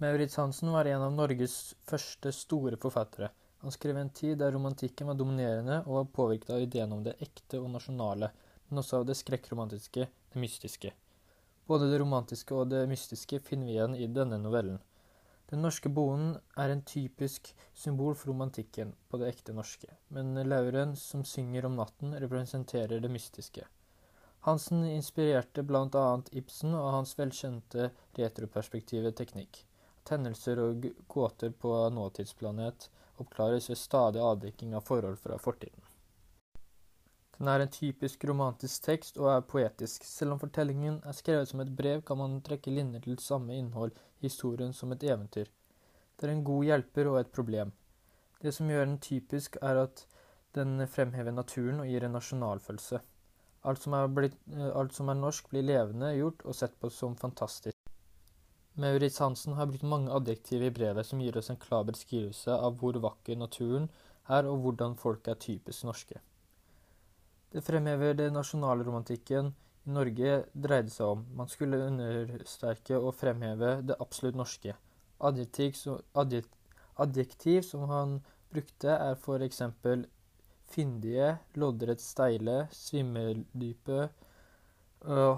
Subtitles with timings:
[0.00, 3.26] Maurits Hansen var en av Norges første store forfattere.
[3.60, 7.18] Han skrev en tid der romantikken var dominerende og var påvirket av ideen om det
[7.26, 8.30] ekte og nasjonale,
[8.70, 10.94] men også av det skrekkromantiske, det mystiske.
[11.68, 14.80] Både det romantiske og det mystiske finner vi igjen i denne novellen.
[15.52, 20.96] Den norske bonden er en typisk symbol for romantikken på det ekte norske, men lauren
[20.96, 23.68] som synger om natten, representerer det mystiske.
[24.48, 29.66] Hansen inspirerte annet Ibsen og hans velkjente retroperspektive teknikk
[30.10, 32.88] at hendelser og gåter på nåtidsplanet
[33.20, 35.80] oppklares ved stadig avdekking av forhold fra fortiden.
[37.38, 40.04] Den er en typisk romantisk tekst og er poetisk.
[40.04, 43.94] Selv om fortellingen er skrevet som et brev, kan man trekke linjer til samme innhold
[44.20, 45.48] i historien som et eventyr.
[46.16, 47.72] Det er en god hjelper og et problem.
[48.42, 50.04] Det som gjør den typisk, er at
[50.54, 53.00] den fremhever naturen og gir en nasjonalfølelse.
[53.64, 54.36] Alt som, blitt,
[54.74, 57.79] alt som er norsk, blir levende gjort og sett på som fantastisk.
[58.78, 62.76] Maurits Hansen har brukt mange adjektiver i brevet som gir oss en klar beskrivelse av
[62.78, 63.88] hvor vakker naturen
[64.30, 66.20] er, og hvordan folk er typisk norske.
[67.50, 69.50] Det fremhever det nasjonalromantikken
[69.88, 71.24] i Norge dreide seg om.
[71.34, 74.76] Man skulle understerke og fremheve det absolutt norske.
[75.20, 75.74] Adjektiv,
[76.94, 78.20] adjektiv som han
[78.54, 80.06] brukte, er for eksempel
[80.70, 84.06] fyndige, loddrett steile, svimmeldype,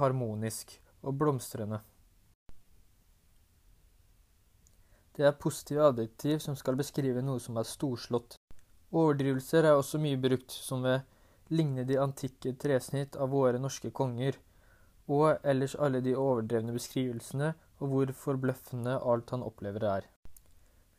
[0.00, 1.82] harmonisk og blomstrende.
[5.18, 8.36] Det er positive adjektiv som skal beskrive noe som er storslått.
[8.94, 11.02] Overdrivelser er også mye brukt, som ved
[11.50, 14.36] ligne de antikke tresnitt av våre norske konger,
[15.10, 17.48] og ellers alle de overdrevne beskrivelsene
[17.80, 20.06] og hvor forbløffende alt han opplever er.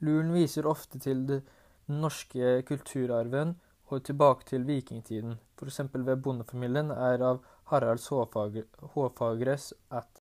[0.03, 1.45] Luren viser ofte til den
[1.88, 3.53] norske kulturarven
[3.90, 5.80] og tilbake til vikingtiden, f.eks.
[5.94, 7.40] ved bondefamilien er av
[7.72, 10.22] Haralds Håfagres at,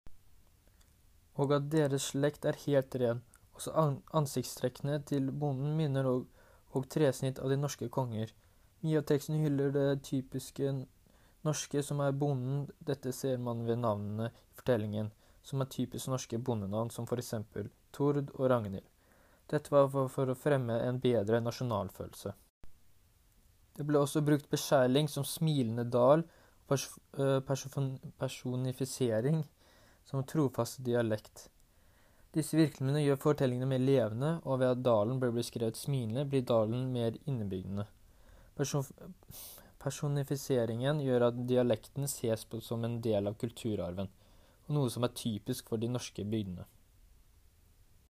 [1.39, 3.22] og at deres slekt er helt ren.
[3.55, 3.74] Også
[4.14, 6.27] ansiktstrekkene til bonden minner og,
[6.74, 8.33] og tresnitt av de norske konger.
[8.84, 10.72] Mye av teksten hyller det typiske
[11.44, 15.12] norske som er bonden, dette ser man ved navnene i fortellingen,
[15.44, 18.87] som er typisk norske bondenavn, som for eksempel Tord og Ragnhild.
[19.50, 22.32] Dette var for, å fremme en bedre nasjonalfølelse.
[23.75, 26.25] Det ble også brukt beskjærling som smilende dal,
[26.69, 26.88] pers
[28.20, 29.43] personifisering
[30.09, 31.50] som trofast dialekt.
[32.34, 36.89] Disse virkemidlene gjør fortellingene mer levende, og ved at dalen blir beskrevet smilende, blir dalen
[36.93, 37.87] mer innebygdende.
[39.84, 44.11] Personifiseringen gjør at dialekten ses på som en del av kulturarven,
[44.67, 46.67] og noe som er typisk for de norske bygdene.